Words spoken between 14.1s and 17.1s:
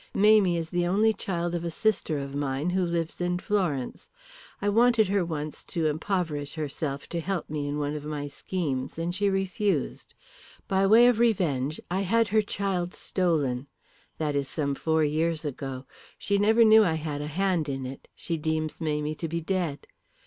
That is some four years ago. She never knew I